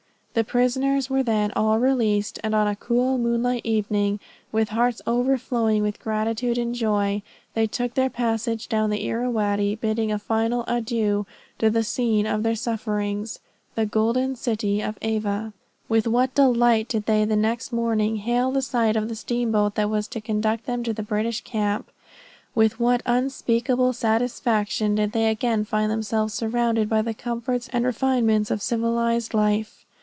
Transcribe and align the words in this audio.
The 0.33 0.45
prisoners 0.45 1.09
were 1.09 1.23
then 1.23 1.51
all 1.57 1.77
released, 1.77 2.39
and 2.41 2.55
on 2.55 2.65
a 2.65 2.73
cool 2.73 3.17
moonlight 3.17 3.65
evening, 3.65 4.21
with 4.49 4.69
hearts 4.69 5.01
overflowing 5.05 5.83
with 5.83 5.99
gratitude 5.99 6.57
and 6.57 6.73
joy, 6.73 7.21
they 7.53 7.67
took 7.67 7.95
their 7.95 8.09
passage 8.09 8.69
down 8.69 8.91
the 8.91 9.05
Irrawady, 9.09 9.75
bidding 9.75 10.09
a 10.09 10.17
final 10.17 10.63
adieu 10.69 11.27
to 11.59 11.69
the 11.69 11.83
scene 11.83 12.25
of 12.25 12.43
their 12.43 12.55
sufferings, 12.55 13.39
the 13.75 13.85
golden 13.85 14.37
city 14.37 14.79
of 14.79 14.97
Ava. 15.01 15.51
With 15.89 16.07
what 16.07 16.33
delight 16.33 16.87
did 16.87 17.07
they 17.07 17.25
the 17.25 17.35
next 17.35 17.73
morning 17.73 18.15
hail 18.15 18.51
the 18.53 18.61
sight 18.61 18.95
of 18.95 19.09
the 19.09 19.15
steamboat 19.15 19.75
that 19.75 19.89
was 19.89 20.07
to 20.07 20.21
conduct 20.21 20.65
them 20.65 20.81
to 20.83 20.93
the 20.93 21.03
British 21.03 21.41
camp. 21.41 21.91
"With 22.55 22.79
what 22.79 23.03
unspeakable 23.05 23.91
satisfaction 23.91 24.95
did 24.95 25.11
they 25.11 25.27
again 25.29 25.65
find 25.65 25.91
themselves 25.91 26.33
surrounded 26.33 26.87
by 26.87 27.01
the 27.01 27.13
comforts 27.13 27.67
and 27.73 27.83
refinements 27.83 28.49
of 28.49 28.61
civilized 28.61 29.33
life." 29.33 29.85